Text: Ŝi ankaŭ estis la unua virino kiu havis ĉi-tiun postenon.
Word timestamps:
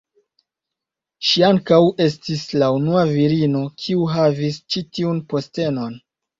Ŝi 1.27 1.43
ankaŭ 1.49 1.79
estis 2.07 2.47
la 2.63 2.71
unua 2.79 3.05
virino 3.11 3.63
kiu 3.85 4.11
havis 4.17 4.61
ĉi-tiun 4.65 5.25
postenon. 5.33 5.99